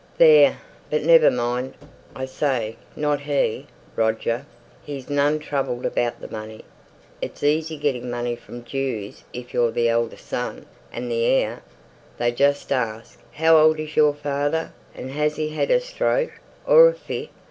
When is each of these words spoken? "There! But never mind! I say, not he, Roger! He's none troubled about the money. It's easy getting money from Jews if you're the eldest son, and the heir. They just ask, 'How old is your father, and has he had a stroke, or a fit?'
"There! 0.17 0.57
But 0.89 1.03
never 1.03 1.29
mind! 1.29 1.75
I 2.15 2.25
say, 2.25 2.75
not 2.95 3.19
he, 3.19 3.67
Roger! 3.95 4.47
He's 4.83 5.11
none 5.11 5.37
troubled 5.37 5.85
about 5.85 6.19
the 6.19 6.27
money. 6.27 6.65
It's 7.21 7.43
easy 7.43 7.77
getting 7.77 8.09
money 8.09 8.35
from 8.35 8.63
Jews 8.63 9.23
if 9.31 9.53
you're 9.53 9.69
the 9.69 9.89
eldest 9.89 10.25
son, 10.25 10.65
and 10.91 11.11
the 11.11 11.23
heir. 11.25 11.61
They 12.17 12.31
just 12.31 12.71
ask, 12.71 13.19
'How 13.33 13.55
old 13.57 13.79
is 13.79 13.95
your 13.95 14.15
father, 14.15 14.73
and 14.95 15.11
has 15.11 15.35
he 15.35 15.49
had 15.49 15.69
a 15.69 15.79
stroke, 15.79 16.31
or 16.65 16.87
a 16.87 16.95
fit?' 16.95 17.29